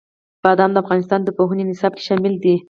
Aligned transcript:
بادام 0.43 0.71
د 0.73 0.77
افغانستان 0.83 1.19
د 1.23 1.29
پوهنې 1.37 1.63
نصاب 1.69 1.91
کې 1.97 2.03
شامل 2.07 2.33
دي. 2.43 2.55